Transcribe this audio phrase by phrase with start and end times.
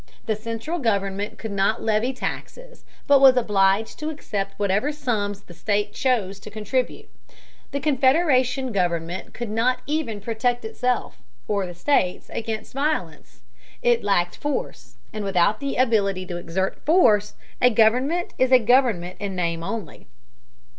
[0.25, 5.53] The central government could not levy taxes, but was obliged to accept whatever sums the
[5.53, 7.07] states chose to contribute.
[7.69, 11.17] The Confederation government could not even protect itself,
[11.47, 13.41] or the states, against violence.
[13.83, 19.17] It lacked force, and without the ability to exert force, a government is a government
[19.19, 20.07] in name only.